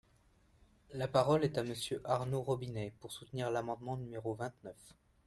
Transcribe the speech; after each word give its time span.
La 0.93 1.07
parole 1.07 1.43
est 1.43 1.59
à 1.59 1.63
Monsieur 1.63 2.01
Arnaud 2.05 2.41
Robinet, 2.41 2.91
pour 3.01 3.11
soutenir 3.11 3.51
l’amendement 3.51 3.97
numéro 3.97 4.33
vingt-neuf. 4.33 4.95